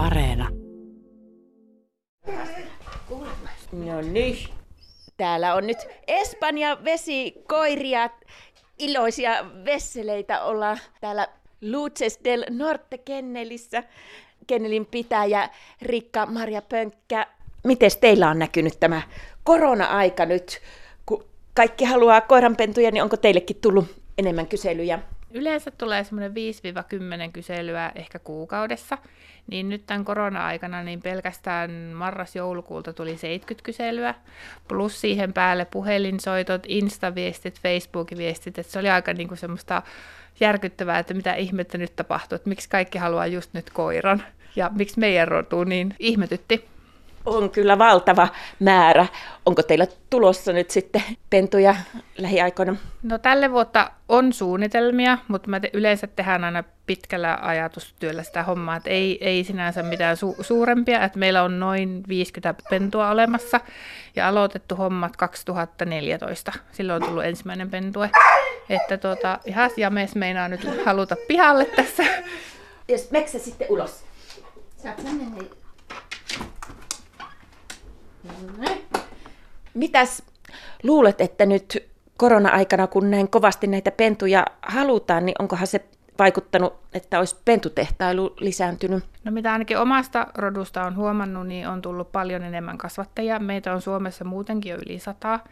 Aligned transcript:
Areena. 0.00 0.48
No 3.72 4.00
niin. 4.12 4.36
Täällä 5.16 5.54
on 5.54 5.66
nyt 5.66 5.78
Espanja 6.06 6.84
vesikoiria, 6.84 8.10
iloisia 8.78 9.44
vesseleitä 9.64 10.42
ollaan 10.42 10.78
täällä 11.00 11.28
Luces 11.60 12.20
del 12.24 12.44
Norte 12.50 12.98
Kennelissä. 12.98 13.82
Kennelin 14.46 14.86
pitäjä 14.86 15.48
Rikka 15.82 16.26
Maria 16.26 16.62
Pönkkä. 16.62 17.26
Miten 17.64 17.90
teillä 18.00 18.30
on 18.30 18.38
näkynyt 18.38 18.80
tämä 18.80 19.02
korona-aika 19.44 20.26
nyt? 20.26 20.60
Kun 21.06 21.24
kaikki 21.54 21.84
haluaa 21.84 22.20
koiranpentuja, 22.20 22.90
niin 22.90 23.02
onko 23.02 23.16
teillekin 23.16 23.56
tullut 23.60 23.86
enemmän 24.18 24.46
kyselyjä? 24.46 24.98
Yleensä 25.34 25.70
tulee 25.70 26.04
semmoinen 26.04 26.32
5-10 27.28 27.30
kyselyä 27.32 27.92
ehkä 27.94 28.18
kuukaudessa, 28.18 28.98
niin 29.46 29.68
nyt 29.68 29.86
tämän 29.86 30.04
korona-aikana 30.04 30.82
niin 30.82 31.02
pelkästään 31.02 31.70
marras-joulukuulta 31.70 32.92
tuli 32.92 33.16
70 33.16 33.64
kyselyä, 33.64 34.14
plus 34.68 35.00
siihen 35.00 35.32
päälle 35.32 35.64
puhelinsoitot, 35.64 36.62
instaviestit, 36.68 37.60
Facebook-viestit, 37.60 38.58
että 38.58 38.72
se 38.72 38.78
oli 38.78 38.90
aika 38.90 39.12
niin 39.12 39.28
kuin 39.28 39.38
semmoista 39.38 39.82
järkyttävää, 40.40 40.98
että 40.98 41.14
mitä 41.14 41.34
ihmettä 41.34 41.78
nyt 41.78 41.96
tapahtuu, 41.96 42.36
että 42.36 42.48
miksi 42.48 42.68
kaikki 42.68 42.98
haluaa 42.98 43.26
just 43.26 43.50
nyt 43.52 43.70
koiran? 43.70 44.22
Ja 44.56 44.70
miksi 44.74 45.00
meidän 45.00 45.28
rotu 45.28 45.64
niin 45.64 45.94
ihmetytti 45.98 46.64
on 47.26 47.50
kyllä 47.50 47.78
valtava 47.78 48.28
määrä. 48.60 49.06
Onko 49.46 49.62
teillä 49.62 49.86
tulossa 50.10 50.52
nyt 50.52 50.70
sitten 50.70 51.02
pentuja 51.30 51.74
lähiaikoina? 52.18 52.76
No 53.02 53.18
tälle 53.18 53.50
vuotta 53.50 53.90
on 54.08 54.32
suunnitelmia, 54.32 55.18
mutta 55.28 55.48
me 55.50 55.60
te- 55.60 55.70
yleensä 55.72 56.06
tehdään 56.06 56.44
aina 56.44 56.64
pitkällä 56.86 57.38
ajatustyöllä 57.42 58.22
sitä 58.22 58.42
hommaa, 58.42 58.76
että 58.76 58.90
ei, 58.90 59.18
ei 59.20 59.44
sinänsä 59.44 59.82
mitään 59.82 60.16
su- 60.16 60.42
suurempia, 60.44 61.04
että 61.04 61.18
meillä 61.18 61.42
on 61.42 61.60
noin 61.60 62.02
50 62.08 62.62
pentua 62.70 63.10
olemassa 63.10 63.60
ja 64.16 64.28
aloitettu 64.28 64.76
hommat 64.76 65.16
2014. 65.16 66.52
Silloin 66.72 67.02
on 67.02 67.08
tullut 67.08 67.24
ensimmäinen 67.24 67.70
pentue. 67.70 68.10
Että 68.68 68.98
tuota, 68.98 69.38
ihan 69.44 69.70
james 69.76 70.14
meinaa 70.14 70.48
nyt 70.48 70.84
haluta 70.84 71.16
pihalle 71.28 71.64
tässä. 71.64 72.04
Jos 72.88 73.10
meksä 73.10 73.38
sitten 73.38 73.66
ulos? 73.70 74.04
Saat 74.76 75.02
mennä 75.02 75.24
Mitäs 79.74 80.22
luulet, 80.82 81.20
että 81.20 81.46
nyt 81.46 81.90
korona-aikana, 82.16 82.86
kun 82.86 83.10
näin 83.10 83.30
kovasti 83.30 83.66
näitä 83.66 83.90
pentuja 83.90 84.44
halutaan, 84.62 85.26
niin 85.26 85.34
onkohan 85.38 85.66
se 85.66 85.84
vaikuttanut, 86.18 86.74
että 86.94 87.18
olisi 87.18 87.36
pentutehtailu 87.44 88.34
lisääntynyt? 88.40 89.04
No 89.24 89.32
mitä 89.32 89.52
ainakin 89.52 89.78
omasta 89.78 90.26
rodusta 90.34 90.84
on 90.84 90.96
huomannut, 90.96 91.46
niin 91.46 91.68
on 91.68 91.82
tullut 91.82 92.12
paljon 92.12 92.42
enemmän 92.42 92.78
kasvattajia. 92.78 93.38
Meitä 93.38 93.72
on 93.72 93.82
Suomessa 93.82 94.24
muutenkin 94.24 94.70
jo 94.70 94.78
yli 94.86 94.98
sataa. 94.98 95.44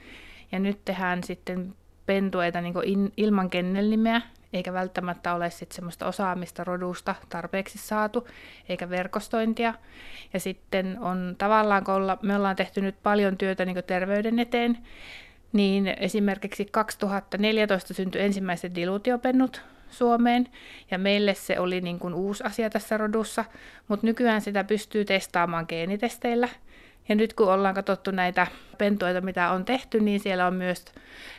Ja 0.53 0.59
nyt 0.59 0.85
tehdään 0.85 1.25
sitten 1.25 1.75
pentueita 2.07 2.61
niin 2.61 3.13
ilman 3.17 3.51
kennelnimeä, 3.51 4.23
eikä 4.53 4.73
välttämättä 4.73 5.35
ole 5.35 5.51
sit 5.51 5.73
semmoista 5.73 6.07
osaamista 6.07 6.65
rodusta 6.65 7.15
tarpeeksi 7.29 7.79
saatu, 7.79 8.29
eikä 8.69 8.91
verkostointia. 8.91 9.75
Ja 10.33 10.41
sitten 10.41 10.99
on 11.01 11.35
tavallaan, 11.39 11.85
kun 11.85 11.95
olla, 11.95 12.19
me 12.23 12.37
ollaan 12.37 12.57
tehty 12.57 12.81
nyt 12.81 13.03
paljon 13.03 13.37
työtä 13.37 13.65
niin 13.65 13.85
terveyden 13.87 14.39
eteen, 14.39 14.79
niin 15.53 15.95
esimerkiksi 15.97 16.65
2014 16.65 17.95
syntyi 17.95 18.23
ensimmäiset 18.23 18.75
dilutiopennut 18.75 19.63
Suomeen, 19.91 20.49
ja 20.91 20.99
meille 20.99 21.35
se 21.35 21.61
oli 21.61 21.81
niin 21.81 21.99
kuin 21.99 22.15
uusi 22.15 22.45
asia 22.45 22.71
tässä 22.71 22.97
rodussa, 22.97 23.45
mutta 23.89 24.07
nykyään 24.07 24.41
sitä 24.41 24.65
pystyy 24.65 25.05
testaamaan 25.05 25.67
geenitesteillä, 25.69 26.49
ja 27.09 27.15
nyt 27.15 27.35
kun 27.35 27.53
ollaan 27.53 27.75
katsottu 27.75 28.11
näitä 28.11 28.47
pentueita, 28.79 29.21
mitä 29.21 29.51
on 29.51 29.65
tehty, 29.65 30.01
niin 30.01 30.21
siellä 30.21 30.47
on 30.47 30.55
myös 30.55 30.85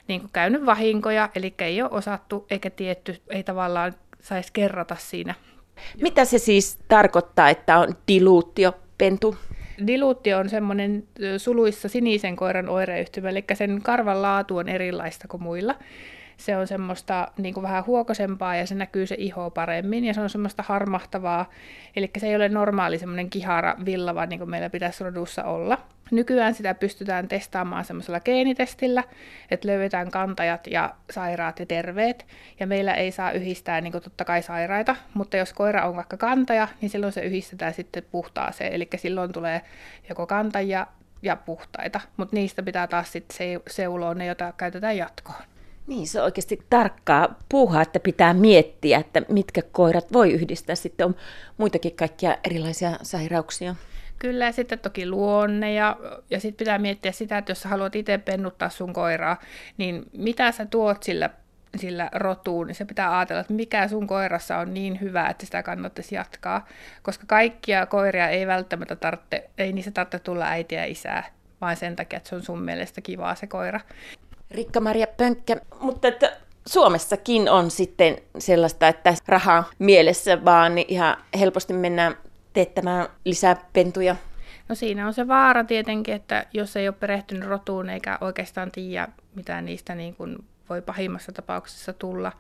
niin 0.07 0.22
kuin 0.22 0.30
käynyt 0.34 0.66
vahinkoja, 0.66 1.30
eli 1.35 1.53
ei 1.59 1.81
ole 1.81 1.90
osattu 1.94 2.46
eikä 2.50 2.69
tietty, 2.69 3.22
ei 3.30 3.44
tavallaan 3.44 3.94
saisi 4.22 4.53
kerrata 4.53 4.96
siinä. 5.00 5.35
Mitä 6.02 6.25
se 6.25 6.38
siis 6.38 6.79
tarkoittaa, 6.88 7.50
että 7.50 7.78
on 7.78 7.96
diluutiopentu? 8.08 9.35
Diluutio 9.88 10.38
on 10.38 10.50
semmoinen 10.50 11.08
suluissa 11.38 11.90
sinisen 11.90 12.35
koiran 12.35 12.69
oireyhtymä, 12.69 13.29
eli 13.29 13.44
sen 13.53 13.81
karvan 13.81 14.22
laatu 14.22 14.58
on 14.58 14.69
erilaista 14.69 15.28
kuin 15.28 15.44
muilla 15.44 15.75
se 16.40 16.58
on 16.58 16.68
semmoista 16.68 17.32
niin 17.38 17.54
kuin 17.54 17.64
vähän 17.64 17.86
huokosempaa 17.86 18.56
ja 18.56 18.68
se 18.68 18.76
näkyy 18.76 19.08
se 19.08 19.16
iho 19.18 19.50
paremmin 19.50 20.06
ja 20.06 20.14
se 20.14 20.22
on 20.22 20.30
semmoista 20.30 20.64
harmahtavaa, 20.68 21.50
eli 21.96 22.12
se 22.18 22.28
ei 22.28 22.36
ole 22.36 22.50
normaali 22.50 22.98
semmoinen 22.98 23.30
kihara 23.30 23.76
villava 23.86 24.26
niin 24.26 24.40
kuin 24.40 24.50
meillä 24.50 24.70
pitäisi 24.70 25.04
rodussa 25.04 25.44
olla. 25.44 25.78
Nykyään 26.12 26.54
sitä 26.54 26.74
pystytään 26.74 27.28
testaamaan 27.28 27.86
semmoisella 27.86 28.20
geenitestillä, 28.20 29.04
että 29.52 29.68
löydetään 29.68 30.12
kantajat 30.12 30.68
ja 30.68 30.96
sairaat 31.10 31.60
ja 31.60 31.66
terveet. 31.66 32.26
Ja 32.60 32.68
meillä 32.68 32.94
ei 32.94 33.12
saa 33.12 33.32
yhdistää 33.32 33.82
niin 33.82 33.92
kuin 33.92 34.04
totta 34.04 34.26
kai 34.26 34.42
sairaita, 34.42 34.96
mutta 35.14 35.38
jos 35.38 35.54
koira 35.54 35.88
on 35.88 35.96
vaikka 35.96 36.18
kantaja, 36.18 36.68
niin 36.82 36.90
silloin 36.90 37.14
se 37.14 37.22
yhdistetään 37.22 37.74
sitten 37.74 38.04
puhtaaseen. 38.12 38.74
Eli 38.74 38.90
silloin 38.96 39.32
tulee 39.32 39.62
joko 40.10 40.28
kantajia 40.28 40.88
ja 41.22 41.36
puhtaita, 41.36 42.02
mutta 42.18 42.36
niistä 42.36 42.64
pitää 42.64 42.88
taas 42.88 43.12
sitten 43.12 43.62
seuloa 43.68 44.14
ne, 44.14 44.26
joita 44.26 44.54
käytetään 44.58 44.98
jatkoon. 44.98 45.49
Niin, 45.90 46.08
se 46.08 46.20
on 46.20 46.26
oikeasti 46.26 46.60
tarkkaa 46.70 47.36
puuhaa, 47.50 47.82
että 47.82 48.00
pitää 48.00 48.34
miettiä, 48.34 49.00
että 49.00 49.22
mitkä 49.30 49.62
koirat 49.72 50.14
voi 50.14 50.32
yhdistää. 50.32 50.76
Sitten 50.76 51.06
on 51.06 51.16
muitakin 51.58 51.96
kaikkia 51.96 52.38
erilaisia 52.44 52.92
sairauksia. 53.02 53.76
Kyllä, 54.20 54.46
ja 54.46 54.52
sitten 54.52 54.80
toki 54.80 55.10
luonne, 55.10 55.74
ja, 55.74 55.98
ja 56.30 56.40
sitten 56.40 56.58
pitää 56.58 56.78
miettiä 56.78 57.12
sitä, 57.12 57.38
että 57.38 57.52
jos 57.52 57.62
sä 57.62 57.70
haluat 57.70 57.96
itse 57.96 58.18
pennuttaa 58.18 58.70
sun 58.70 58.94
koiraa, 58.94 59.40
niin 59.78 60.04
mitä 60.18 60.52
sä 60.52 60.66
tuot 60.66 61.04
sillä, 61.04 61.30
sillä 61.78 62.10
rotuun, 62.14 62.68
niin 62.68 62.76
se 62.76 62.86
pitää 62.86 63.18
ajatella, 63.18 63.42
että 63.42 63.54
mikä 63.54 63.88
sun 63.88 64.08
koirassa 64.08 64.58
on 64.58 64.74
niin 64.74 65.02
hyvä, 65.02 65.28
että 65.28 65.46
sitä 65.46 65.64
kannattaisi 65.64 66.16
jatkaa. 66.16 66.68
Koska 67.02 67.24
kaikkia 67.28 67.86
koiria 67.86 68.30
ei 68.30 68.48
välttämättä 68.48 68.96
tarvitse, 68.96 69.50
ei 69.58 69.74
niissä 69.74 69.92
tarvitse 69.92 70.20
tulla 70.20 70.46
äitiä 70.46 70.80
ja 70.80 70.92
isää, 70.92 71.24
vaan 71.62 71.78
sen 71.78 71.96
takia, 71.96 72.18
että 72.18 72.30
se 72.30 72.36
on 72.36 72.44
sun 72.44 72.62
mielestä 72.62 73.02
kivaa 73.02 73.36
se 73.36 73.48
koira. 73.48 73.80
Rikka-Maria 74.52 75.08
Pönkkä, 75.18 75.58
mutta 75.80 76.08
että 76.08 76.38
Suomessakin 76.66 77.50
on 77.50 77.72
sitten 77.72 78.18
sellaista, 78.38 78.88
että 78.88 79.14
rahaa 79.28 79.70
mielessä 79.80 80.46
vaan 80.46 80.76
niin 80.76 80.88
ihan 80.90 81.18
helposti 81.40 81.74
mennään 81.74 82.18
teettämään 82.54 83.08
lisää 83.26 83.56
pentuja. 83.74 84.16
No 84.70 84.76
siinä 84.76 85.08
on 85.08 85.14
se 85.14 85.28
vaara 85.28 85.64
tietenkin, 85.64 86.16
että 86.16 86.46
jos 86.54 86.76
ei 86.76 86.88
ole 86.88 86.96
perehtynyt 87.00 87.50
rotuun 87.50 87.90
eikä 87.90 88.18
oikeastaan 88.22 88.72
tiedä, 88.72 89.08
mitä 89.36 89.62
niistä 89.62 89.96
niin 89.96 90.16
kuin 90.16 90.38
voi 90.70 90.82
pahimmassa 90.82 91.32
tapauksessa 91.32 91.94
tulla, 91.94 92.32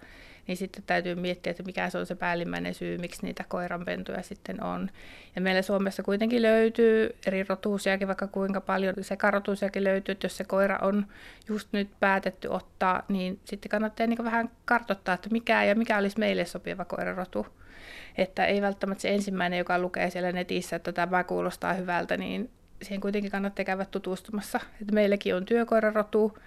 niin 0.47 0.57
sitten 0.57 0.83
täytyy 0.87 1.15
miettiä, 1.15 1.51
että 1.51 1.63
mikä 1.63 1.89
se 1.89 1.97
on 1.97 2.05
se 2.05 2.15
päällimmäinen 2.15 2.73
syy, 2.73 2.97
miksi 2.97 3.25
niitä 3.25 3.43
koiranpentuja 3.47 4.23
sitten 4.23 4.63
on. 4.63 4.89
Ja 5.35 5.41
meillä 5.41 5.61
Suomessa 5.61 6.03
kuitenkin 6.03 6.41
löytyy 6.41 7.15
eri 7.25 7.43
rotuusiakin, 7.43 8.07
vaikka 8.07 8.27
kuinka 8.27 8.61
paljon 8.61 8.93
sekarotuusiakin 9.01 9.83
löytyy, 9.83 10.11
että 10.13 10.25
jos 10.25 10.37
se 10.37 10.43
koira 10.43 10.79
on 10.81 11.05
just 11.47 11.67
nyt 11.71 11.89
päätetty 11.99 12.47
ottaa, 12.47 13.03
niin 13.07 13.39
sitten 13.45 13.69
kannattaa 13.69 14.07
niin 14.07 14.23
vähän 14.23 14.49
kartoittaa, 14.65 15.15
että 15.15 15.29
mikä 15.31 15.63
ja 15.63 15.75
mikä 15.75 15.97
olisi 15.97 16.19
meille 16.19 16.45
sopiva 16.45 16.85
koirarotu. 16.85 17.47
Että 18.17 18.45
ei 18.45 18.61
välttämättä 18.61 19.01
se 19.01 19.13
ensimmäinen, 19.13 19.59
joka 19.59 19.79
lukee 19.79 20.09
siellä 20.09 20.31
netissä, 20.31 20.75
että 20.75 20.91
tämä 20.91 21.23
kuulostaa 21.23 21.73
hyvältä, 21.73 22.17
niin 22.17 22.49
siihen 22.81 23.01
kuitenkin 23.01 23.31
kannattaa 23.31 23.65
käydä 23.65 23.85
tutustumassa. 23.85 24.59
Että 24.81 24.93
meilläkin 24.93 25.35
on 25.35 25.45
työkoirarotu, 25.45 26.37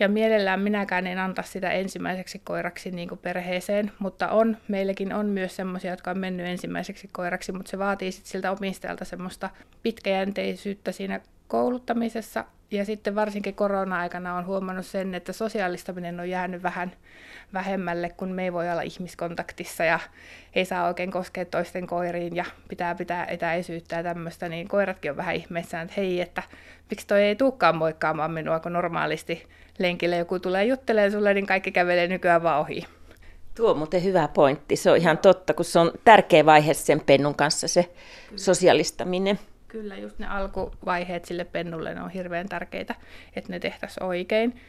ja 0.00 0.08
mielellään 0.08 0.60
minäkään 0.60 1.06
en 1.06 1.18
anta 1.18 1.42
sitä 1.42 1.70
ensimmäiseksi 1.70 2.40
koiraksi 2.44 2.90
niin 2.90 3.08
kuin 3.08 3.18
perheeseen, 3.18 3.92
mutta 3.98 4.28
on, 4.28 4.56
meilläkin 4.68 5.12
on 5.12 5.26
myös 5.26 5.56
semmoisia, 5.56 5.90
jotka 5.90 6.10
on 6.10 6.18
mennyt 6.18 6.46
ensimmäiseksi 6.46 7.08
koiraksi, 7.12 7.52
mutta 7.52 7.70
se 7.70 7.78
vaatii 7.78 8.12
sitten 8.12 8.30
siltä 8.30 8.52
omistajalta 8.52 9.04
semmoista 9.04 9.50
pitkäjänteisyyttä 9.82 10.92
siinä 10.92 11.20
kouluttamisessa. 11.48 12.44
Ja 12.70 12.84
sitten 12.84 13.14
varsinkin 13.14 13.54
korona-aikana 13.54 14.34
on 14.34 14.46
huomannut 14.46 14.86
sen, 14.86 15.14
että 15.14 15.32
sosiaalistaminen 15.32 16.20
on 16.20 16.30
jäänyt 16.30 16.62
vähän 16.62 16.92
vähemmälle, 17.52 18.08
kun 18.08 18.28
me 18.28 18.44
ei 18.44 18.52
voi 18.52 18.70
olla 18.70 18.82
ihmiskontaktissa 18.82 19.84
ja 19.84 19.98
ei 20.54 20.64
saa 20.64 20.86
oikein 20.86 21.10
koskea 21.10 21.44
toisten 21.44 21.86
koiriin 21.86 22.36
ja 22.36 22.44
pitää 22.68 22.94
pitää 22.94 23.26
etäisyyttä 23.26 23.96
ja 23.96 24.02
tämmöistä, 24.02 24.48
niin 24.48 24.68
koiratkin 24.68 25.10
on 25.10 25.16
vähän 25.16 25.34
ihmeissään, 25.34 25.84
että 25.84 26.00
hei, 26.00 26.20
että 26.20 26.42
miksi 26.90 27.06
toi 27.06 27.22
ei 27.22 27.36
tulekaan 27.36 27.76
moikkaamaan 27.76 28.30
minua, 28.30 28.60
kun 28.60 28.72
normaalisti 28.72 29.46
lenkille 29.78 30.16
joku 30.16 30.38
tulee 30.38 30.64
juttelemaan 30.64 31.12
sulle, 31.12 31.34
niin 31.34 31.46
kaikki 31.46 31.72
kävelee 31.72 32.08
nykyään 32.08 32.42
vaan 32.42 32.60
ohi. 32.60 32.84
Tuo 33.54 33.70
on 33.70 33.78
muuten 33.78 34.04
hyvä 34.04 34.28
pointti. 34.28 34.76
Se 34.76 34.90
on 34.90 34.96
ihan 34.96 35.18
totta, 35.18 35.54
kun 35.54 35.64
se 35.64 35.78
on 35.78 35.92
tärkeä 36.04 36.46
vaihe 36.46 36.74
sen 36.74 37.00
pennun 37.00 37.34
kanssa 37.34 37.68
se 37.68 37.82
Kyllä. 37.82 38.38
Kyllä, 39.76 39.96
just 39.96 40.18
ne 40.18 40.26
alkuvaiheet 40.26 41.24
sille 41.24 41.44
pennulle 41.44 41.94
ne 41.94 42.02
on 42.02 42.10
hirveän 42.10 42.48
tärkeitä, 42.48 42.94
että 43.36 43.52
ne 43.52 43.58
tehtäisiin 43.58 44.04
oikein. 44.04 44.60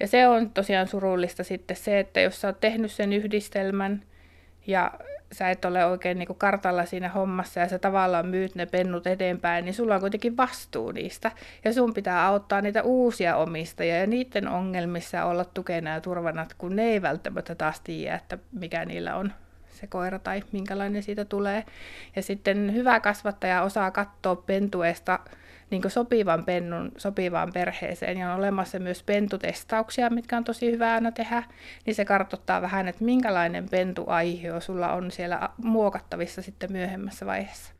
Ja 0.00 0.06
se 0.06 0.28
on 0.28 0.50
tosiaan 0.50 0.88
surullista 0.88 1.44
sitten 1.44 1.76
se, 1.76 1.98
että 1.98 2.20
jos 2.20 2.40
sä 2.40 2.48
oot 2.48 2.60
tehnyt 2.60 2.92
sen 2.92 3.12
yhdistelmän 3.12 4.02
ja 4.66 4.92
sä 5.32 5.50
et 5.50 5.64
ole 5.64 5.84
oikein 5.84 6.18
niin 6.18 6.36
kartalla 6.38 6.84
siinä 6.84 7.08
hommassa 7.08 7.60
ja 7.60 7.68
sä 7.68 7.78
tavallaan 7.78 8.26
myyt 8.26 8.54
ne 8.54 8.66
pennut 8.66 9.06
eteenpäin, 9.06 9.64
niin 9.64 9.74
sulla 9.74 9.94
on 9.94 10.00
kuitenkin 10.00 10.36
vastuu 10.36 10.92
niistä. 10.92 11.30
Ja 11.64 11.72
sun 11.72 11.94
pitää 11.94 12.26
auttaa 12.26 12.60
niitä 12.60 12.82
uusia 12.82 13.36
omistajia 13.36 13.96
ja 13.96 14.06
niiden 14.06 14.48
ongelmissa 14.48 15.24
olla 15.24 15.44
tukena 15.44 15.90
ja 15.90 16.00
turvana, 16.00 16.46
kun 16.58 16.76
ne 16.76 16.82
ei 16.82 17.02
välttämättä 17.02 17.54
taas 17.54 17.80
tiedä, 17.80 18.14
että 18.14 18.38
mikä 18.52 18.84
niillä 18.84 19.16
on 19.16 19.32
se 19.76 19.86
koira 19.86 20.18
tai 20.18 20.42
minkälainen 20.52 21.02
siitä 21.02 21.24
tulee. 21.24 21.64
Ja 22.16 22.22
sitten 22.22 22.74
hyvä 22.74 23.00
kasvattaja 23.00 23.62
osaa 23.62 23.90
katsoa 23.90 24.36
pentuesta 24.36 25.18
niin 25.70 25.82
sopivan 25.88 26.44
pennun 26.44 26.92
sopivaan 26.96 27.52
perheeseen 27.52 28.18
ja 28.18 28.32
on 28.32 28.38
olemassa 28.38 28.78
myös 28.78 29.02
pentutestauksia, 29.02 30.10
mitkä 30.10 30.36
on 30.36 30.44
tosi 30.44 30.70
hyvä 30.70 30.92
aina 30.92 31.12
tehdä, 31.12 31.42
niin 31.86 31.94
se 31.94 32.04
kartoittaa 32.04 32.62
vähän, 32.62 32.88
että 32.88 33.04
minkälainen 33.04 33.68
pentuaihio 33.68 34.60
sulla 34.60 34.92
on 34.92 35.10
siellä 35.10 35.48
muokattavissa 35.56 36.42
sitten 36.42 36.72
myöhemmässä 36.72 37.26
vaiheessa. 37.26 37.72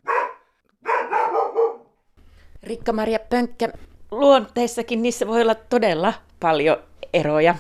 Rikka-Maria 2.63 3.19
Pönkkä, 3.19 3.69
luonteissakin 4.11 5.03
niissä 5.03 5.27
voi 5.27 5.43
olla 5.43 5.55
todella 5.55 6.15
paljon 6.41 6.77
eroja. 7.13 7.55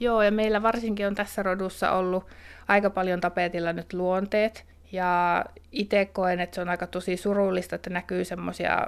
Joo, 0.00 0.22
ja 0.22 0.30
meillä 0.30 0.62
varsinkin 0.62 1.06
on 1.06 1.14
tässä 1.14 1.42
rodussa 1.42 1.92
ollut 1.92 2.24
aika 2.68 2.90
paljon 2.90 3.20
tapetilla 3.20 3.72
nyt 3.72 3.92
luonteet. 3.92 4.64
Ja 4.92 5.44
itse 5.72 6.04
koen, 6.04 6.40
että 6.40 6.54
se 6.54 6.60
on 6.60 6.68
aika 6.68 6.86
tosi 6.86 7.16
surullista, 7.16 7.76
että 7.76 7.90
näkyy 7.90 8.24
semmoisia 8.24 8.86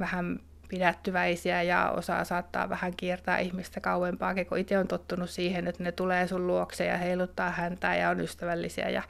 vähän 0.00 0.40
pidättyväisiä 0.68 1.62
ja 1.62 1.90
osaa 1.90 2.24
saattaa 2.24 2.68
vähän 2.68 2.96
kiertää 2.96 3.38
ihmistä 3.38 3.80
kauempaa, 3.80 4.34
kun 4.48 4.58
itse 4.58 4.78
on 4.78 4.88
tottunut 4.88 5.30
siihen, 5.30 5.68
että 5.68 5.82
ne 5.82 5.92
tulee 5.92 6.26
sun 6.26 6.46
luokse 6.46 6.84
ja 6.84 6.96
heiluttaa 6.96 7.50
häntä 7.50 7.94
ja 7.94 8.10
on 8.10 8.20
ystävällisiä 8.20 8.88
ja, 8.88 9.02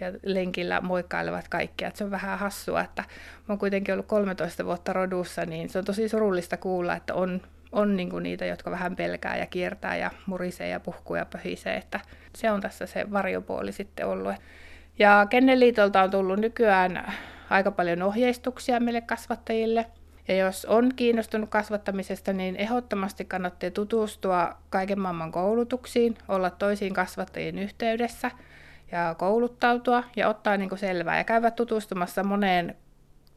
ja 0.00 0.12
lenkillä 0.22 0.80
moikkailevat 0.80 1.48
kaikkia. 1.48 1.90
Se 1.94 2.04
on 2.04 2.10
vähän 2.10 2.38
hassua, 2.38 2.80
että 2.80 3.02
mä 3.02 3.44
oon 3.48 3.58
kuitenkin 3.58 3.92
ollut 3.92 4.06
13 4.06 4.64
vuotta 4.64 4.92
rodussa, 4.92 5.46
niin 5.46 5.68
se 5.68 5.78
on 5.78 5.84
tosi 5.84 6.08
surullista 6.08 6.56
kuulla, 6.56 6.96
että 6.96 7.14
on, 7.14 7.40
on 7.72 7.96
niinku 7.96 8.18
niitä, 8.18 8.46
jotka 8.46 8.70
vähän 8.70 8.96
pelkää 8.96 9.36
ja 9.36 9.46
kiertää 9.46 9.96
ja 9.96 10.10
murisee 10.26 10.68
ja 10.68 10.80
puhkuu 10.80 11.16
ja 11.16 11.24
pöhisee, 11.24 11.76
että 11.76 12.00
se 12.36 12.50
on 12.50 12.60
tässä 12.60 12.86
se 12.86 13.10
varjopuoli 13.10 13.72
sitten 13.72 14.06
ollut. 14.06 14.34
Ja 14.98 15.26
Kenneliitolta 15.30 16.02
on 16.02 16.10
tullut 16.10 16.38
nykyään 16.38 17.12
aika 17.50 17.70
paljon 17.70 18.02
ohjeistuksia 18.02 18.80
meille 18.80 19.00
kasvattajille. 19.00 19.86
Ja 20.28 20.36
jos 20.36 20.64
on 20.64 20.92
kiinnostunut 20.96 21.48
kasvattamisesta, 21.48 22.32
niin 22.32 22.56
ehdottomasti 22.56 23.24
kannattaa 23.24 23.70
tutustua 23.70 24.56
kaiken 24.70 25.00
maailman 25.00 25.32
koulutuksiin, 25.32 26.16
olla 26.28 26.50
toisiin 26.50 26.94
kasvattajien 26.94 27.58
yhteydessä 27.58 28.30
ja 28.92 29.14
kouluttautua 29.18 30.04
ja 30.16 30.28
ottaa 30.28 30.56
niin 30.56 30.68
kuin 30.68 30.78
selvää 30.78 31.18
ja 31.18 31.24
käydä 31.24 31.50
tutustumassa 31.50 32.24
moneen 32.24 32.76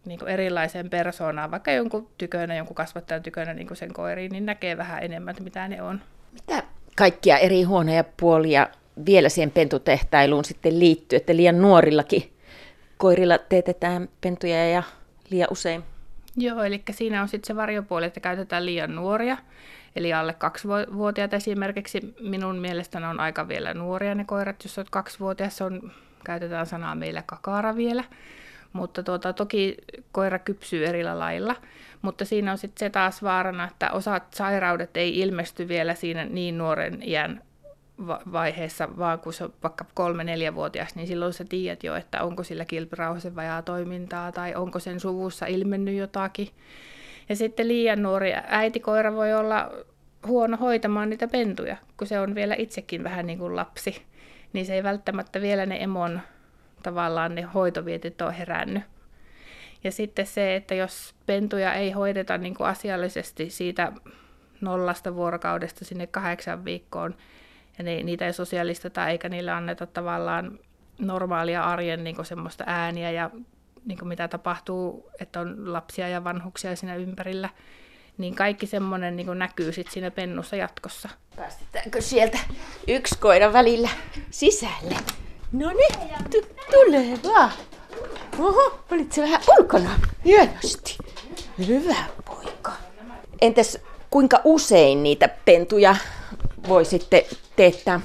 niin 0.06 0.20
kuin 0.20 0.30
erilaiseen 0.30 0.90
persoonaan, 0.90 1.52
vaikka 1.52 1.72
jonkun 1.72 2.08
tykönä, 2.18 2.56
jonkun 2.56 2.76
kasvattajan 2.76 3.24
tykönä 3.24 3.54
niin 3.54 3.68
kuin 3.68 3.78
sen 3.78 3.94
koiriin, 3.94 4.32
niin 4.32 4.46
näkee 4.46 4.78
vähän 4.78 5.04
enemmän, 5.04 5.32
että 5.32 5.44
mitä 5.44 5.68
ne 5.68 5.82
on. 5.82 6.02
Mitä 6.32 6.64
kaikkia 6.98 7.38
eri 7.38 7.64
huoneja 7.64 8.04
puolia 8.04 8.68
vielä 9.06 9.30
siihen 9.30 9.52
pentutehtailuun 9.52 10.46
sitten 10.46 10.80
liittyy, 10.80 11.18
että 11.18 11.36
liian 11.36 11.62
nuorillakin 11.62 12.34
koirilla 12.98 13.38
teetetään 13.38 14.10
pentuja 14.22 14.70
ja 14.70 14.84
liian 15.30 15.48
usein. 15.52 15.84
Joo, 16.38 16.64
eli 16.64 16.84
siinä 16.92 17.22
on 17.22 17.28
sitten 17.28 17.48
se 17.48 17.56
varjopuoli, 17.56 18.06
että 18.06 18.20
käytetään 18.20 18.66
liian 18.66 18.96
nuoria. 18.96 19.38
Eli 19.96 20.14
alle 20.14 20.34
kaksivuotiaat 20.34 21.34
esimerkiksi 21.34 22.16
minun 22.20 22.58
mielestäni 22.58 23.06
on 23.06 23.20
aika 23.20 23.48
vielä 23.48 23.74
nuoria 23.74 24.16
ne 24.16 24.24
koirat. 24.26 24.64
Jos 24.64 24.78
olet 24.78 24.90
kaksivuotias, 24.90 25.62
on, 25.62 25.92
käytetään 26.26 26.66
sanaa 26.66 26.96
meillä 26.96 27.24
kakara 27.26 27.76
vielä. 27.76 28.04
Mutta 28.74 29.04
tuota, 29.04 29.34
toki 29.34 29.78
koira 30.12 30.40
kypsyy 30.40 30.86
eri 30.86 31.04
lailla. 31.04 31.56
Mutta 32.02 32.26
siinä 32.26 32.52
on 32.52 32.58
sitten 32.58 32.80
se 32.80 32.90
taas 32.90 33.24
vaarana, 33.24 33.68
että 33.68 33.92
osat 33.92 34.34
sairaudet 34.34 34.98
ei 34.98 35.20
ilmesty 35.20 35.68
vielä 35.68 35.96
siinä 35.96 36.26
niin 36.26 36.58
nuoren 36.58 37.04
iän 37.04 37.42
vaiheessa, 38.08 38.98
vaan 38.98 39.20
kun 39.20 39.34
se 39.34 39.44
on 39.44 39.54
vaikka 39.64 39.86
kolme-neljävuotias, 39.94 40.96
niin 40.96 41.08
silloin 41.08 41.34
sä 41.34 41.46
tiedät 41.46 41.84
jo, 41.84 41.96
että 41.96 42.24
onko 42.24 42.44
sillä 42.44 42.66
kilpirauhasen 42.66 43.36
vajaa 43.36 43.62
toimintaa 43.62 44.32
tai 44.32 44.56
onko 44.56 44.80
sen 44.80 45.00
suvussa 45.00 45.46
ilmennyt 45.46 45.96
jotakin. 45.96 46.48
Ja 47.30 47.36
sitten 47.36 47.68
liian 47.68 48.04
nuori 48.04 48.34
äitikoira 48.48 49.14
voi 49.14 49.34
olla 49.34 49.72
huono 50.28 50.58
hoitamaan 50.58 51.10
niitä 51.10 51.28
pentuja, 51.28 51.78
kun 51.98 52.08
se 52.08 52.20
on 52.20 52.36
vielä 52.36 52.56
itsekin 52.58 53.04
vähän 53.04 53.26
niin 53.26 53.40
kuin 53.40 53.56
lapsi. 53.56 54.02
Niin 54.54 54.66
se 54.66 54.74
ei 54.74 54.84
välttämättä 54.84 55.42
vielä 55.42 55.66
ne 55.66 55.84
emon 55.84 56.22
tavallaan 56.82 57.36
ne 57.36 57.42
hoitovietit 57.42 58.22
ole 58.22 58.38
herännyt. 58.38 58.84
Ja 59.84 59.92
sitten 59.92 60.26
se, 60.26 60.56
että 60.56 60.76
jos 60.76 61.16
pentuja 61.26 61.74
ei 61.74 61.92
hoideta 61.92 62.38
niin 62.38 62.56
kuin 62.56 62.68
asiallisesti 62.68 63.50
siitä 63.50 63.92
nollasta 64.62 65.16
vuorokaudesta 65.16 65.86
sinne 65.86 66.08
kahdeksan 66.08 66.66
viikkoon, 66.66 67.16
ja 67.78 67.84
ne, 67.84 68.04
niitä 68.04 68.26
ei 68.26 68.34
sosiaalisteta 68.34 69.08
eikä 69.08 69.30
niille 69.30 69.52
anneta 69.52 69.86
tavallaan 69.86 70.60
normaalia 71.00 71.64
arjen 71.64 72.04
niin 72.04 72.26
semmoista 72.26 72.64
ääniä 72.68 73.12
ja 73.12 73.30
niin 73.86 74.08
mitä 74.08 74.28
tapahtuu, 74.28 75.10
että 75.20 75.40
on 75.40 75.74
lapsia 75.74 76.08
ja 76.08 76.24
vanhuksia 76.24 76.76
siinä 76.76 76.96
ympärillä, 76.96 77.50
niin 78.18 78.36
kaikki 78.36 78.66
semmoinen 78.66 79.16
niin 79.16 79.40
näkyy 79.40 79.72
sitten 79.72 79.94
siinä 79.94 80.12
pennussa 80.12 80.56
jatkossa. 80.56 81.10
Päästetäänkö 81.36 82.02
sieltä 82.02 82.40
yksi 82.88 83.18
koira 83.20 83.54
välillä 83.54 83.90
sisälle? 84.32 84.96
No 85.52 85.68
niin, 85.70 86.10
t- 86.30 86.72
tulee 86.72 87.20
vaan. 87.24 87.52
Oho, 88.40 88.80
olit 88.92 89.12
se 89.12 89.22
vähän 89.22 89.42
ulkona? 89.60 89.90
Hienosti. 90.26 90.98
Hyvä 91.68 91.96
poika. 92.26 92.72
Entäs 93.42 93.78
kuinka 94.10 94.42
usein 94.44 95.04
niitä 95.04 95.30
pentuja 95.46 95.96
voi 96.68 96.86
sitten 96.86 97.22
teettää? 97.56 98.00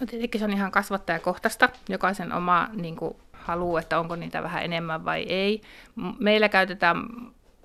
No 0.00 0.06
tietenkin 0.06 0.38
se 0.38 0.44
on 0.44 0.52
ihan 0.52 0.70
kasvattajakohtaista. 0.70 1.68
Jokaisen 1.88 2.32
oma 2.32 2.68
niin 2.72 2.96
kuin, 2.96 3.16
halu, 3.32 3.76
että 3.76 3.98
onko 3.98 4.16
niitä 4.16 4.42
vähän 4.42 4.64
enemmän 4.64 5.04
vai 5.04 5.22
ei. 5.22 5.62
Meillä 6.18 6.48
käytetään 6.48 6.96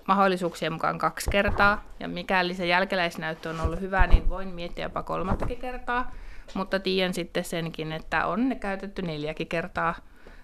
mahdollisuuksien 0.08 0.72
mukaan 0.72 0.98
kaksi 0.98 1.30
kertaa, 1.30 1.84
ja 2.00 2.08
mikäli 2.08 2.54
se 2.54 2.66
jälkeläisnäyttö 2.66 3.50
on 3.50 3.60
ollut 3.60 3.80
hyvä, 3.80 4.06
niin 4.06 4.28
voin 4.28 4.48
miettiä 4.48 4.84
jopa 4.84 5.02
kolmattakin 5.02 5.58
kertaa, 5.58 6.12
mutta 6.54 6.80
tiedän 6.80 7.14
sitten 7.14 7.44
senkin, 7.44 7.92
että 7.92 8.26
on 8.26 8.48
ne 8.48 8.54
käytetty 8.54 9.02
neljäkin 9.02 9.46
kertaa 9.46 9.94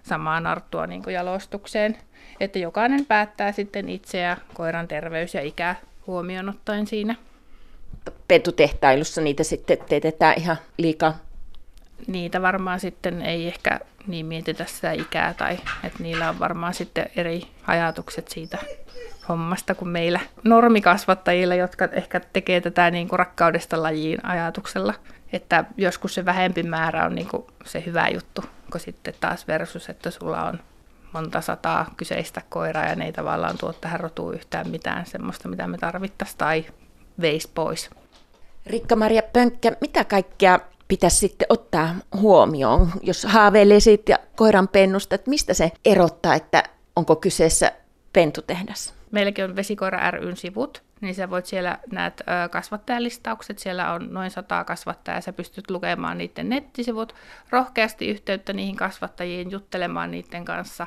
samaa 0.02 0.40
narttua 0.40 0.86
niin 0.86 1.02
jalostukseen, 1.12 1.96
että 2.40 2.58
jokainen 2.58 3.06
päättää 3.06 3.52
sitten 3.52 3.88
itseä 3.88 4.36
koiran 4.54 4.88
terveys 4.88 5.34
ja 5.34 5.42
ikä 5.42 5.76
huomioon 6.06 6.48
ottaen 6.48 6.86
siinä 6.86 7.14
pentutehtailussa 8.28 9.20
niitä 9.20 9.44
sitten 9.44 9.78
teetetään 9.88 10.34
ihan 10.38 10.56
liikaa? 10.78 11.18
Niitä 12.06 12.42
varmaan 12.42 12.80
sitten 12.80 13.22
ei 13.22 13.46
ehkä 13.46 13.80
niin 14.06 14.26
mietitä 14.26 14.64
sitä 14.64 14.92
ikää 14.92 15.34
tai 15.34 15.58
että 15.84 16.02
niillä 16.02 16.28
on 16.28 16.38
varmaan 16.38 16.74
sitten 16.74 17.10
eri 17.16 17.42
ajatukset 17.66 18.28
siitä 18.28 18.58
hommasta 19.28 19.74
kuin 19.74 19.88
meillä 19.88 20.20
normikasvattajilla, 20.44 21.54
jotka 21.54 21.88
ehkä 21.92 22.20
tekee 22.20 22.60
tätä 22.60 22.90
niin 22.90 23.08
kuin 23.08 23.18
rakkaudesta 23.18 23.82
lajiin 23.82 24.26
ajatuksella. 24.26 24.94
Että 25.32 25.64
joskus 25.76 26.14
se 26.14 26.24
vähempi 26.24 26.62
määrä 26.62 27.04
on 27.04 27.14
niin 27.14 27.28
kuin 27.28 27.46
se 27.64 27.82
hyvä 27.86 28.08
juttu, 28.08 28.44
kun 28.72 28.80
sitten 28.80 29.14
taas 29.20 29.48
versus, 29.48 29.88
että 29.88 30.10
sulla 30.10 30.44
on 30.44 30.60
monta 31.12 31.40
sataa 31.40 31.90
kyseistä 31.96 32.42
koiraa 32.48 32.84
ja 32.84 32.94
ne 32.94 33.04
ei 33.04 33.12
tavallaan 33.12 33.58
tuo 33.58 33.72
tähän 33.72 34.00
rotuun 34.00 34.34
yhtään 34.34 34.70
mitään 34.70 35.06
semmoista, 35.06 35.48
mitä 35.48 35.66
me 35.66 35.78
tarvittaisiin 35.78 36.38
tai 36.38 36.64
veisi 37.20 37.50
pois. 37.54 37.90
Rikka-Maria 38.66 39.22
Pönkkä, 39.32 39.72
mitä 39.80 40.04
kaikkea 40.04 40.60
pitäisi 40.88 41.16
sitten 41.16 41.46
ottaa 41.48 41.94
huomioon, 42.16 42.90
jos 43.02 43.24
haaveilee 43.24 43.80
siitä 43.80 44.18
koiran 44.36 44.68
pennusta, 44.68 45.14
että 45.14 45.30
mistä 45.30 45.54
se 45.54 45.72
erottaa, 45.84 46.34
että 46.34 46.62
onko 46.96 47.16
kyseessä 47.16 47.72
pentutehdas? 48.12 48.94
Meilläkin 49.10 49.44
on 49.44 49.56
Vesikoira 49.56 50.10
ryn 50.10 50.36
sivut, 50.36 50.82
niin 51.00 51.14
sä 51.14 51.30
voit 51.30 51.46
siellä 51.46 51.78
näet 51.92 52.22
kasvattajalistaukset, 52.50 53.58
siellä 53.58 53.92
on 53.92 54.08
noin 54.10 54.30
sata 54.30 54.64
kasvattajaa, 54.64 55.20
sä 55.20 55.32
pystyt 55.32 55.70
lukemaan 55.70 56.18
niiden 56.18 56.48
nettisivut, 56.48 57.14
rohkeasti 57.50 58.08
yhteyttä 58.08 58.52
niihin 58.52 58.76
kasvattajiin, 58.76 59.50
juttelemaan 59.50 60.10
niiden 60.10 60.44
kanssa, 60.44 60.86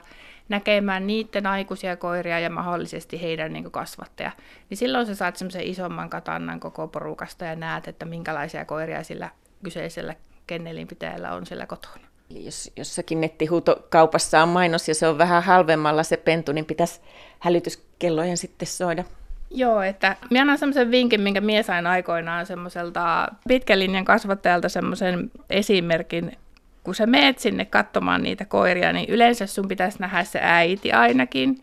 näkemään 0.49 1.07
niiden 1.07 1.47
aikuisia 1.47 1.95
koiria 1.95 2.39
ja 2.39 2.49
mahdollisesti 2.49 3.21
heidän 3.21 3.53
niin 3.53 3.71
kasvattaja. 3.71 4.31
Niin 4.69 4.77
silloin 4.77 5.05
sä 5.05 5.15
saat 5.15 5.35
semmoisen 5.35 5.63
isomman 5.63 6.09
katannan 6.09 6.59
koko 6.59 6.87
porukasta 6.87 7.45
ja 7.45 7.55
näet, 7.55 7.87
että 7.87 8.05
minkälaisia 8.05 8.65
koiria 8.65 9.03
sillä 9.03 9.29
kyseisellä 9.63 10.15
kennelinpitäjällä 10.47 11.33
on 11.33 11.45
siellä 11.45 11.65
kotona. 11.65 12.07
Eli 12.31 12.45
jos 12.45 12.71
jossakin 12.75 13.21
nettihuutokaupassa 13.21 14.43
on 14.43 14.49
mainos 14.49 14.87
ja 14.87 14.95
se 14.95 15.07
on 15.07 15.17
vähän 15.17 15.43
halvemmalla 15.43 16.03
se 16.03 16.17
pentu, 16.17 16.51
niin 16.51 16.65
pitäisi 16.65 17.01
hälytyskellojen 17.39 18.37
sitten 18.37 18.67
soida. 18.67 19.03
Joo, 19.51 19.81
että 19.81 20.15
minä 20.29 20.41
annan 20.41 20.57
semmoisen 20.57 20.91
vinkin, 20.91 21.21
minkä 21.21 21.41
mies 21.41 21.65
sain 21.65 21.87
aikoinaan 21.87 22.45
semmoiselta 22.45 23.27
pitkän 23.47 23.79
linjan 23.79 24.05
kasvattajalta 24.05 24.69
semmoisen 24.69 25.31
esimerkin, 25.49 26.37
kun 26.83 26.95
sä 26.95 27.07
meet 27.07 27.39
sinne 27.39 27.65
katsomaan 27.65 28.23
niitä 28.23 28.45
koiria, 28.45 28.93
niin 28.93 29.09
yleensä 29.09 29.47
sun 29.47 29.67
pitäisi 29.67 29.99
nähdä 29.99 30.23
se 30.23 30.39
äiti 30.41 30.91
ainakin. 30.91 31.57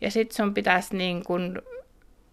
Ja 0.00 0.10
sitten 0.10 0.36
sun 0.36 0.54
pitäisi 0.54 0.96
niin 0.96 1.24
kun 1.24 1.62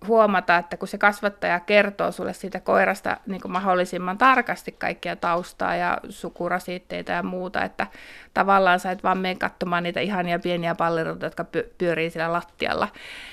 huomata, 0.07 0.57
että 0.57 0.77
kun 0.77 0.87
se 0.87 0.97
kasvattaja 0.97 1.59
kertoo 1.59 2.11
sulle 2.11 2.33
siitä 2.33 2.59
koirasta 2.59 3.17
niin 3.27 3.41
kuin 3.41 3.51
mahdollisimman 3.51 4.17
tarkasti 4.17 4.71
kaikkia 4.71 5.15
taustaa 5.15 5.75
ja 5.75 5.97
sukurasitteita 6.09 7.11
ja 7.11 7.23
muuta, 7.23 7.63
että 7.63 7.87
tavallaan 8.33 8.79
sä 8.79 8.91
et 8.91 9.03
vaan 9.03 9.17
mene 9.17 9.35
katsomaan 9.35 9.83
niitä 9.83 9.99
ihania 9.99 10.39
pieniä 10.39 10.75
palleroita, 10.75 11.25
jotka 11.25 11.45
pyörii 11.77 12.09
siellä 12.09 12.33
lattialla. 12.33 12.87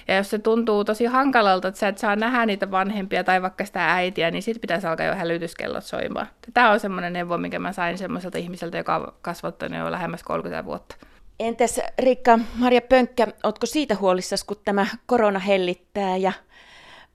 Ja 0.08 0.16
jos 0.16 0.30
se 0.30 0.38
tuntuu 0.38 0.84
tosi 0.84 1.04
hankalalta, 1.04 1.68
että 1.68 1.80
sä 1.80 1.88
et 1.88 1.98
saa 1.98 2.16
nähdä 2.16 2.46
niitä 2.46 2.70
vanhempia 2.70 3.24
tai 3.24 3.42
vaikka 3.42 3.64
sitä 3.64 3.94
äitiä, 3.94 4.30
niin 4.30 4.42
sitten 4.42 4.60
pitäisi 4.60 4.86
alkaa 4.86 5.06
jo 5.06 5.14
hälytyskellot 5.14 5.84
soimaan. 5.84 6.26
Tämä 6.54 6.70
on 6.70 6.80
semmoinen 6.80 7.12
neuvo, 7.12 7.38
minkä 7.38 7.58
mä 7.58 7.72
sain 7.72 7.98
semmoiselta 7.98 8.38
ihmiseltä, 8.38 8.76
joka 8.78 8.96
on 8.96 9.12
kasvattanut 9.22 9.78
jo 9.78 9.90
lähemmäs 9.90 10.22
30 10.22 10.64
vuotta. 10.64 10.96
Entäs 11.42 11.80
Rikka 11.98 12.38
Maria 12.56 12.80
Pönkkä, 12.80 13.26
ootko 13.44 13.66
siitä 13.66 13.96
huolissasi, 14.00 14.46
kun 14.46 14.56
tämä 14.64 14.86
korona 15.06 15.38
hellittää 15.38 16.16
ja 16.16 16.32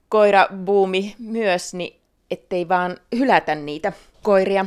koirabuumi 0.09 1.15
myös, 1.19 1.73
niin 1.73 1.99
ettei 2.31 2.69
vaan 2.69 2.97
hylätä 3.15 3.55
niitä 3.55 3.93
koiria, 4.23 4.65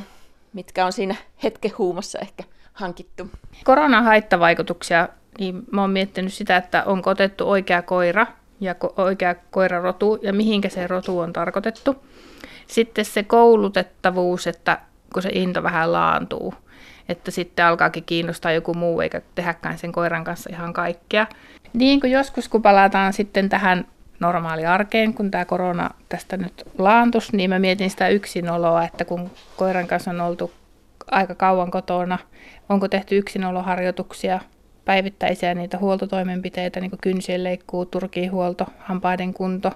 mitkä 0.53 0.87
on 0.87 0.93
siinä 0.93 1.15
hetken 1.43 1.73
huumassa 1.79 2.19
ehkä 2.19 2.45
hankittu. 2.73 3.31
Koronan 3.65 4.05
haittavaikutuksia, 4.05 5.09
niin 5.39 5.63
mä 5.73 5.81
oon 5.81 5.91
miettinyt 5.91 6.33
sitä, 6.33 6.57
että 6.57 6.85
onko 6.85 7.11
otettu 7.11 7.51
oikea 7.51 7.83
koira 7.83 8.27
ja 8.61 8.73
ko- 8.73 8.93
oikea 8.97 9.35
koirarotu 9.35 10.19
ja 10.23 10.33
mihinkä 10.33 10.69
se 10.69 10.87
rotu 10.87 11.19
on 11.19 11.33
tarkoitettu. 11.33 12.05
Sitten 12.67 13.05
se 13.05 13.23
koulutettavuus, 13.23 14.47
että 14.47 14.81
kun 15.13 15.23
se 15.23 15.29
into 15.33 15.63
vähän 15.63 15.93
laantuu, 15.93 16.55
että 17.11 17.31
sitten 17.31 17.65
alkaakin 17.65 18.05
kiinnostaa 18.05 18.53
joku 18.53 18.75
muu 18.75 19.01
eikä 19.01 19.21
tehdäkään 19.35 19.79
sen 19.79 19.93
koiran 19.93 20.25
kanssa 20.25 20.51
ihan 20.53 20.73
kaikkea. 20.73 21.27
Niin 21.73 22.01
kuin 22.01 22.13
joskus 22.13 22.49
kun 22.49 22.63
palataan 22.63 23.13
sitten 23.13 23.49
tähän 23.49 23.85
normaali 24.21 24.67
arkeen, 24.67 25.15
kun 25.15 25.31
tämä 25.31 25.45
korona 25.45 25.91
tästä 26.09 26.37
nyt 26.37 26.65
laantus, 26.79 27.33
niin 27.33 27.51
mä 27.51 27.59
mietin 27.59 27.91
sitä 27.91 28.09
yksinoloa, 28.09 28.85
että 28.85 29.05
kun 29.05 29.31
koiran 29.57 29.87
kanssa 29.87 30.11
on 30.11 30.21
oltu 30.21 30.53
aika 31.11 31.35
kauan 31.35 31.71
kotona, 31.71 32.19
onko 32.69 32.89
tehty 32.89 33.19
yksinoloharjoituksia, 33.19 34.41
päivittäisiä 34.85 35.55
niitä 35.55 35.79
huoltotoimenpiteitä, 35.79 36.81
niin 36.81 36.91
kuin 36.91 37.01
kynsien 37.03 37.45
leikkuu, 37.45 37.87
turkihuolto, 37.87 38.67
hampaiden 38.79 39.35
kunto, 39.35 39.73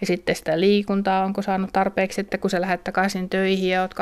ja 0.00 0.06
sitten 0.06 0.36
sitä 0.36 0.60
liikuntaa, 0.60 1.24
onko 1.24 1.42
saanut 1.42 1.72
tarpeeksi, 1.72 2.20
että 2.20 2.38
kun 2.38 2.50
sä 2.50 2.60
lähdet 2.60 2.84
takaisin 2.84 3.28
töihin 3.28 3.70
ja 3.70 3.82
oot 3.82 3.94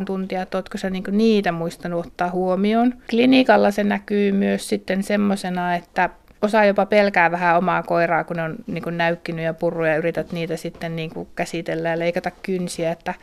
8-9 0.00 0.04
tuntia, 0.04 0.42
että 0.42 0.58
ootko 0.58 0.78
sä 0.78 0.90
niinku 0.90 1.10
niitä 1.10 1.52
muistanut 1.52 2.06
ottaa 2.06 2.30
huomioon. 2.30 2.94
Klinikalla 3.10 3.70
se 3.70 3.84
näkyy 3.84 4.32
myös 4.32 4.68
sitten 4.68 5.02
semmoisena, 5.02 5.74
että 5.74 6.10
osa 6.42 6.64
jopa 6.64 6.86
pelkää 6.86 7.30
vähän 7.30 7.58
omaa 7.58 7.82
koiraa, 7.82 8.24
kun 8.24 8.36
ne 8.36 8.42
on 8.42 8.56
niin 8.66 8.82
kuin 8.82 8.98
näykkinyt 8.98 9.44
ja 9.44 9.54
purru 9.54 9.84
ja 9.84 9.96
yrität 9.96 10.32
niitä 10.32 10.56
sitten 10.56 10.96
niin 10.96 11.10
kuin 11.10 11.28
käsitellä 11.34 11.88
ja 11.88 11.98
leikata 11.98 12.30
kynsiä. 12.42 12.92
Että 12.92 13.14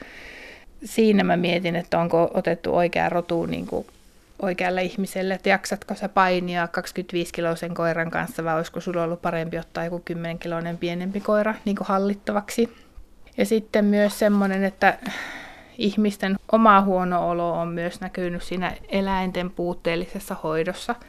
siinä 0.85 1.23
mä 1.23 1.37
mietin, 1.37 1.75
että 1.75 1.99
onko 1.99 2.31
otettu 2.33 2.75
oikea 2.75 3.09
rotu 3.09 3.45
niin 3.45 3.67
kuin 3.67 3.87
oikealle 4.43 4.83
ihmiselle, 4.83 5.33
että 5.33 5.49
jaksatko 5.49 5.95
sä 5.95 6.09
painia 6.09 6.65
25-kiloisen 6.65 7.73
koiran 7.73 8.11
kanssa 8.11 8.43
vai 8.43 8.55
olisiko 8.55 8.79
sulla 8.79 9.03
ollut 9.03 9.21
parempi 9.21 9.57
ottaa 9.57 9.85
joku 9.85 10.03
10-kiloinen 10.11 10.77
pienempi 10.77 11.19
koira 11.19 11.55
niin 11.65 11.75
kuin 11.75 11.87
hallittavaksi. 11.87 12.75
Ja 13.37 13.45
sitten 13.45 13.85
myös 13.85 14.19
semmoinen, 14.19 14.63
että 14.63 14.97
ihmisten 15.77 16.35
oma 16.51 16.81
huono 16.81 17.29
olo 17.29 17.53
on 17.53 17.67
myös 17.67 18.01
näkynyt 18.01 18.43
siinä 18.43 18.73
eläinten 18.89 19.51
puutteellisessa 19.51 20.35
hoidossa– 20.43 20.95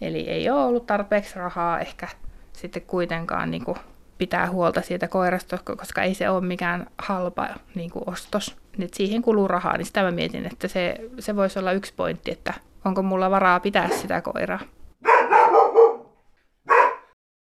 Eli 0.00 0.28
ei 0.28 0.50
ole 0.50 0.64
ollut 0.64 0.86
tarpeeksi 0.86 1.38
rahaa 1.38 1.80
ehkä 1.80 2.08
sitten 2.52 2.82
kuitenkaan 2.82 3.50
niin 3.50 3.64
kuin 3.64 3.78
pitää 4.18 4.50
huolta 4.50 4.80
siitä 4.80 5.08
koirasta, 5.08 5.58
koska 5.58 6.02
ei 6.02 6.14
se 6.14 6.30
ole 6.30 6.46
mikään 6.46 6.86
halpa 6.98 7.48
niin 7.74 7.90
kuin 7.90 8.02
ostos. 8.06 8.56
Nyt 8.76 8.94
siihen 8.94 9.22
kuluu 9.22 9.48
rahaa, 9.48 9.76
niin 9.76 9.86
sitä 9.86 10.02
mä 10.02 10.10
mietin, 10.10 10.46
että 10.46 10.68
se, 10.68 10.96
se 11.18 11.36
voisi 11.36 11.58
olla 11.58 11.72
yksi 11.72 11.92
pointti, 11.96 12.30
että 12.30 12.54
onko 12.84 13.02
mulla 13.02 13.30
varaa 13.30 13.60
pitää 13.60 13.88
sitä 13.88 14.20
koiraa. 14.20 14.60